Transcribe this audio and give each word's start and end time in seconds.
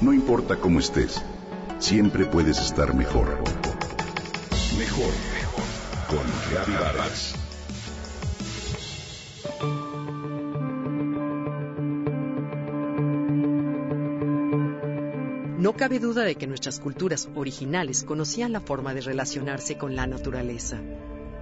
No 0.00 0.14
importa 0.14 0.56
cómo 0.56 0.78
estés, 0.78 1.22
siempre 1.78 2.24
puedes 2.24 2.58
estar 2.58 2.94
mejor. 2.94 3.36
Mejor, 4.78 5.12
mejor. 5.34 5.64
Con 6.08 6.74
Vargas. 6.74 7.34
No 15.58 15.74
cabe 15.74 15.98
duda 15.98 16.24
de 16.24 16.36
que 16.36 16.46
nuestras 16.46 16.80
culturas 16.80 17.28
originales 17.34 18.02
conocían 18.02 18.52
la 18.52 18.62
forma 18.62 18.94
de 18.94 19.02
relacionarse 19.02 19.76
con 19.76 19.96
la 19.96 20.06
naturaleza. 20.06 20.80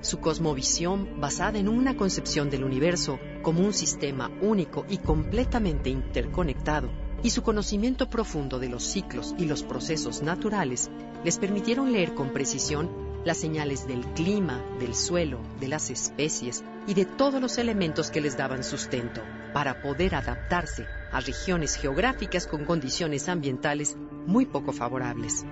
Su 0.00 0.18
cosmovisión, 0.18 1.20
basada 1.20 1.60
en 1.60 1.68
una 1.68 1.96
concepción 1.96 2.50
del 2.50 2.64
universo 2.64 3.20
como 3.42 3.64
un 3.64 3.72
sistema 3.72 4.32
único 4.40 4.84
y 4.88 4.98
completamente 4.98 5.90
interconectado, 5.90 6.90
y 7.22 7.30
su 7.30 7.42
conocimiento 7.42 8.08
profundo 8.08 8.58
de 8.58 8.68
los 8.68 8.84
ciclos 8.84 9.34
y 9.38 9.46
los 9.46 9.62
procesos 9.62 10.22
naturales 10.22 10.90
les 11.24 11.38
permitieron 11.38 11.92
leer 11.92 12.14
con 12.14 12.32
precisión 12.32 13.08
las 13.24 13.38
señales 13.38 13.86
del 13.86 14.04
clima, 14.14 14.64
del 14.78 14.94
suelo, 14.94 15.40
de 15.60 15.68
las 15.68 15.90
especies 15.90 16.64
y 16.86 16.94
de 16.94 17.04
todos 17.04 17.40
los 17.40 17.58
elementos 17.58 18.10
que 18.10 18.20
les 18.20 18.36
daban 18.36 18.62
sustento, 18.62 19.22
para 19.52 19.82
poder 19.82 20.14
adaptarse 20.14 20.86
a 21.12 21.20
regiones 21.20 21.74
geográficas 21.74 22.46
con 22.46 22.64
condiciones 22.64 23.28
ambientales 23.28 23.96
muy 24.26 24.46
poco 24.46 24.72
favorables. 24.72 25.44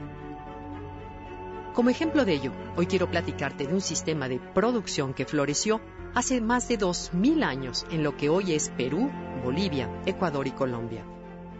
Como 1.74 1.90
ejemplo 1.90 2.24
de 2.24 2.34
ello, 2.34 2.52
hoy 2.76 2.86
quiero 2.86 3.10
platicarte 3.10 3.66
de 3.66 3.74
un 3.74 3.82
sistema 3.82 4.28
de 4.28 4.38
producción 4.38 5.12
que 5.12 5.26
floreció 5.26 5.80
hace 6.14 6.40
más 6.40 6.68
de 6.68 6.78
2.000 6.78 7.44
años 7.44 7.84
en 7.90 8.02
lo 8.02 8.16
que 8.16 8.30
hoy 8.30 8.54
es 8.54 8.70
Perú, 8.70 9.10
Bolivia, 9.44 9.90
Ecuador 10.06 10.46
y 10.46 10.52
Colombia. 10.52 11.04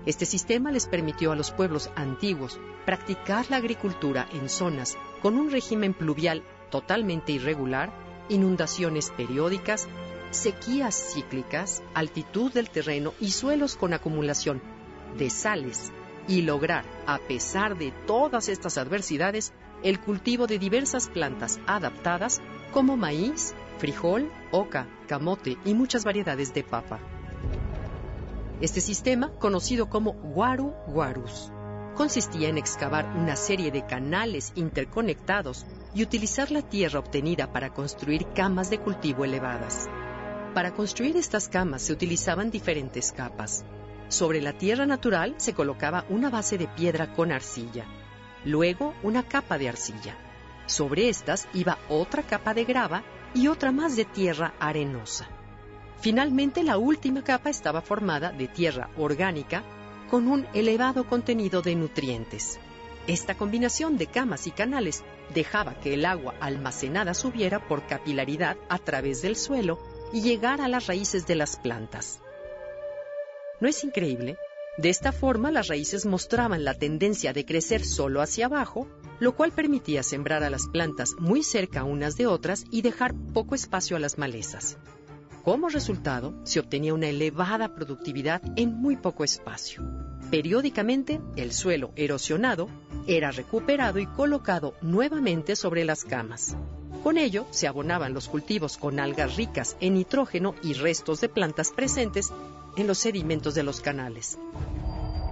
Este 0.07 0.25
sistema 0.25 0.71
les 0.71 0.87
permitió 0.87 1.33
a 1.33 1.37
los 1.37 1.51
pueblos 1.51 1.91
antiguos 1.97 2.61
practicar 2.85 3.51
la 3.51 3.57
agricultura 3.57 4.29
en 4.33 4.49
zonas 4.49 4.97
con 5.21 5.37
un 5.37 5.51
régimen 5.51 5.95
pluvial 5.95 6.45
totalmente 6.71 7.33
irregular, 7.33 7.93
inundaciones 8.29 9.11
periódicas, 9.11 9.89
sequías 10.31 11.13
cíclicas, 11.13 11.83
altitud 11.93 12.53
del 12.53 12.71
terreno 12.71 13.15
y 13.21 13.33
suelos 13.33 13.77
con 13.77 13.95
acumulación 13.95 14.63
de 15.19 15.29
sales, 15.29 15.93
y 16.29 16.43
lograr, 16.43 16.85
a 17.07 17.19
pesar 17.19 17.77
de 17.77 17.93
todas 18.07 18.49
estas 18.49 18.79
adversidades, 18.79 19.53
el 19.83 20.01
cultivo 20.01 20.47
de 20.47 20.59
diversas 20.59 21.09
plantas 21.09 21.61
adaptadas 21.67 22.41
como 22.73 22.97
maíz, 22.97 23.55
frijol, 23.79 24.31
oca, 24.51 24.89
camote 25.07 25.57
y 25.65 25.75
muchas 25.75 26.05
variedades 26.05 26.53
de 26.55 26.65
papa. 26.65 27.01
Este 28.59 28.81
sistema, 28.81 29.31
conocido 29.39 29.91
como 29.91 30.15
Guaru 30.15 30.73
Guarus, 30.87 31.53
consistía 31.95 32.49
en 32.49 32.57
excavar 32.57 33.05
una 33.15 33.37
serie 33.37 33.71
de 33.71 33.85
canales 33.85 34.53
interconectados 34.55 35.67
y 35.95 36.03
utilizar 36.03 36.51
la 36.51 36.63
tierra 36.63 37.01
obtenida 37.01 37.53
para 37.53 37.75
construir 37.75 38.27
camas 38.35 38.71
de 38.71 38.79
cultivo 38.79 39.27
elevadas. 39.27 39.91
Para 40.55 40.73
construir 40.73 41.19
estas 41.19 41.49
camas 41.49 41.83
se 41.83 41.93
utilizaban 41.93 42.51
diferentes 42.51 43.13
capas. 43.13 43.67
Sobre 44.09 44.41
la 44.41 44.55
tierra 44.55 44.87
natural 44.87 45.35
se 45.37 45.53
colocaba 45.53 46.07
una 46.09 46.31
base 46.31 46.57
de 46.57 46.67
piedra 46.67 47.13
con 47.13 47.33
arcilla, 47.33 47.85
luego 48.47 48.95
una 49.03 49.23
capa 49.23 49.59
de 49.59 49.69
arcilla. 49.69 50.17
Sobre 50.65 51.11
estas 51.11 51.47
iba 51.53 51.77
otra 51.91 52.23
capa 52.23 52.55
de 52.55 52.65
grava 52.65 53.05
y 53.35 53.49
otra 53.49 53.71
más 53.71 53.97
de 53.97 54.07
tierra 54.07 54.55
arenosa. 54.59 55.29
Finalmente, 56.01 56.63
la 56.63 56.79
última 56.79 57.25
capa 57.25 57.51
estaba 57.51 57.81
formada 57.81 58.33
de 58.33 58.49
tierra 58.49 58.91
orgánica 58.97 59.65
con 60.11 60.29
un 60.29 60.47
elevado 60.55 61.07
contenido 61.09 61.63
de 61.63 61.75
nutrientes. 61.75 62.61
Esta 63.07 63.37
combinación 63.37 63.99
de 63.99 64.07
camas 64.07 64.47
y 64.47 64.51
canales 64.51 65.05
dejaba 65.33 65.79
que 65.81 65.95
el 65.95 66.05
agua 66.05 66.35
almacenada 66.41 67.15
subiera 67.15 67.67
por 67.67 67.87
capilaridad 67.87 68.57
a 68.69 68.79
través 68.79 69.23
del 69.23 69.37
suelo 69.37 69.79
y 70.13 70.23
llegar 70.23 70.61
a 70.61 70.69
las 70.69 70.87
raíces 70.87 71.27
de 71.27 71.37
las 71.37 71.57
plantas. 71.57 72.21
¿No 73.61 73.69
es 73.69 73.83
increíble? 73.85 74.37
De 74.77 74.91
esta 74.91 75.11
forma 75.13 75.51
las 75.51 75.69
raíces 75.69 76.05
mostraban 76.05 76.65
la 76.65 76.75
tendencia 76.75 77.33
de 77.33 77.47
crecer 77.47 77.85
solo 77.85 78.21
hacia 78.21 78.47
abajo, 78.47 78.87
lo 79.21 79.35
cual 79.35 79.53
permitía 79.53 80.03
sembrar 80.03 80.43
a 80.43 80.51
las 80.51 80.67
plantas 80.67 81.15
muy 81.19 81.43
cerca 81.43 81.85
unas 81.85 82.17
de 82.17 82.27
otras 82.27 82.65
y 82.71 82.83
dejar 82.83 83.15
poco 83.33 83.55
espacio 83.55 83.97
a 83.97 84.01
las 84.01 84.19
malezas. 84.19 84.77
Como 85.47 85.69
resultado, 85.69 86.35
se 86.43 86.59
obtenía 86.59 86.93
una 86.93 87.07
elevada 87.07 87.73
productividad 87.73 88.43
en 88.57 88.75
muy 88.75 88.97
poco 88.97 89.23
espacio. 89.23 89.81
Periódicamente, 90.29 91.21
el 91.37 91.53
suelo 91.53 91.93
erosionado 91.95 92.69
era 93.07 93.31
recuperado 93.31 94.01
y 94.01 94.07
colocado 94.07 94.75
nuevamente 94.83 95.55
sobre 95.55 95.85
las 95.85 96.05
camas. 96.05 96.57
Con 97.05 97.17
ello, 97.17 97.47
se 97.53 97.69
abonaban 97.69 98.13
los 98.13 98.29
cultivos 98.29 98.77
con 98.77 98.99
algas 98.99 99.37
ricas 99.37 99.77
en 99.79 99.95
nitrógeno 99.95 100.57
y 100.65 100.73
restos 100.73 101.21
de 101.21 101.29
plantas 101.29 101.71
presentes 101.71 102.33
en 102.77 102.89
los 102.89 102.99
sedimentos 102.99 103.55
de 103.55 103.63
los 103.63 103.81
canales. 103.81 104.41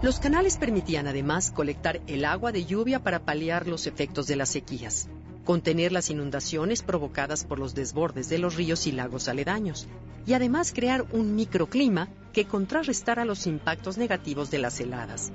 Los 0.01 0.21
canales 0.21 0.59
permitían 0.59 1.09
además 1.09 1.51
colectar 1.51 2.01
el 2.07 2.25
agua 2.25 2.53
de 2.53 2.65
lluvia 2.65 3.03
para 3.03 3.25
paliar 3.25 3.67
los 3.67 3.89
efectos 3.89 4.29
de 4.29 4.37
las 4.37 4.51
sequías, 4.51 5.09
contener 5.45 5.93
las 5.93 6.11
inundaciones 6.11 6.83
provocadas 6.83 7.45
por 7.45 7.59
los 7.59 7.75
desbordes 7.75 8.29
de 8.29 8.39
los 8.39 8.57
ríos 8.57 8.87
y 8.87 8.93
lagos 8.93 9.29
aledaños, 9.29 9.87
y 10.27 10.33
además 10.33 10.73
crear 10.73 11.05
un 11.13 11.37
microclima 11.37 12.09
que 12.33 12.47
contrarrestara 12.47 13.25
los 13.25 13.47
impactos 13.47 13.99
negativos 13.99 14.51
de 14.51 14.59
las 14.59 14.81
heladas. 14.81 15.33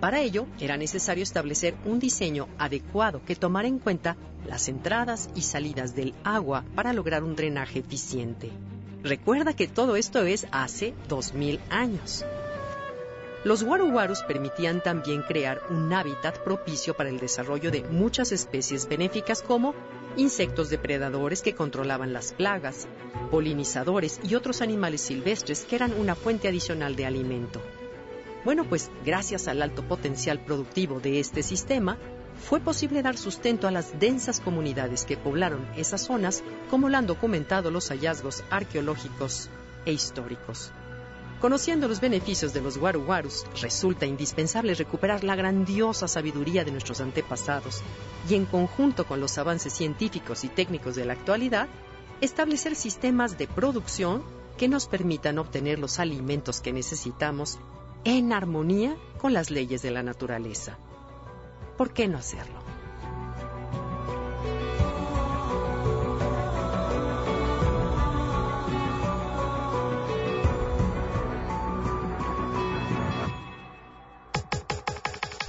Para 0.00 0.20
ello, 0.20 0.46
era 0.60 0.76
necesario 0.76 1.22
establecer 1.22 1.74
un 1.86 1.98
diseño 1.98 2.48
adecuado 2.58 3.22
que 3.24 3.36
tomara 3.36 3.66
en 3.66 3.78
cuenta 3.78 4.16
las 4.46 4.68
entradas 4.68 5.30
y 5.34 5.42
salidas 5.42 5.94
del 5.94 6.14
agua 6.22 6.64
para 6.74 6.92
lograr 6.92 7.24
un 7.24 7.34
drenaje 7.34 7.78
eficiente. 7.78 8.50
Recuerda 9.02 9.54
que 9.54 9.68
todo 9.68 9.96
esto 9.96 10.24
es 10.24 10.46
hace 10.50 10.92
2000 11.08 11.60
años. 11.70 12.24
Los 13.46 13.62
guaruguarus 13.62 14.24
permitían 14.24 14.82
también 14.82 15.22
crear 15.22 15.62
un 15.70 15.92
hábitat 15.92 16.40
propicio 16.40 16.94
para 16.94 17.10
el 17.10 17.20
desarrollo 17.20 17.70
de 17.70 17.84
muchas 17.84 18.32
especies 18.32 18.88
benéficas 18.88 19.40
como 19.40 19.72
insectos 20.16 20.68
depredadores 20.68 21.42
que 21.42 21.54
controlaban 21.54 22.12
las 22.12 22.32
plagas, 22.32 22.88
polinizadores 23.30 24.18
y 24.24 24.34
otros 24.34 24.62
animales 24.62 25.00
silvestres 25.02 25.64
que 25.64 25.76
eran 25.76 25.92
una 25.92 26.16
fuente 26.16 26.48
adicional 26.48 26.96
de 26.96 27.06
alimento. 27.06 27.62
Bueno, 28.44 28.64
pues 28.68 28.90
gracias 29.04 29.46
al 29.46 29.62
alto 29.62 29.86
potencial 29.86 30.40
productivo 30.40 30.98
de 30.98 31.20
este 31.20 31.44
sistema, 31.44 31.98
fue 32.48 32.58
posible 32.58 33.00
dar 33.00 33.16
sustento 33.16 33.68
a 33.68 33.70
las 33.70 33.96
densas 34.00 34.40
comunidades 34.40 35.04
que 35.04 35.16
poblaron 35.16 35.64
esas 35.76 36.00
zonas, 36.00 36.42
como 36.68 36.88
lo 36.88 36.96
han 36.96 37.06
documentado 37.06 37.70
los 37.70 37.90
hallazgos 37.90 38.42
arqueológicos 38.50 39.50
e 39.84 39.92
históricos. 39.92 40.72
Conociendo 41.40 41.86
los 41.86 42.00
beneficios 42.00 42.54
de 42.54 42.62
los 42.62 42.78
guaruguarus, 42.78 43.44
resulta 43.60 44.06
indispensable 44.06 44.74
recuperar 44.74 45.22
la 45.22 45.36
grandiosa 45.36 46.08
sabiduría 46.08 46.64
de 46.64 46.70
nuestros 46.70 47.00
antepasados 47.00 47.82
y, 48.28 48.34
en 48.34 48.46
conjunto 48.46 49.06
con 49.06 49.20
los 49.20 49.36
avances 49.36 49.74
científicos 49.74 50.44
y 50.44 50.48
técnicos 50.48 50.96
de 50.96 51.04
la 51.04 51.12
actualidad, 51.12 51.68
establecer 52.22 52.74
sistemas 52.74 53.36
de 53.36 53.46
producción 53.46 54.22
que 54.56 54.68
nos 54.68 54.86
permitan 54.86 55.38
obtener 55.38 55.78
los 55.78 55.98
alimentos 55.98 56.62
que 56.62 56.72
necesitamos 56.72 57.58
en 58.04 58.32
armonía 58.32 58.96
con 59.18 59.34
las 59.34 59.50
leyes 59.50 59.82
de 59.82 59.90
la 59.90 60.02
naturaleza. 60.02 60.78
¿Por 61.76 61.92
qué 61.92 62.08
no 62.08 62.16
hacerlo? 62.16 62.75